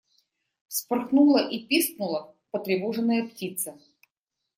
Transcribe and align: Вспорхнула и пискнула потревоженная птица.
Вспорхнула 0.67 1.47
и 1.47 1.59
пискнула 1.67 2.33
потревоженная 2.49 3.27
птица. 3.27 3.79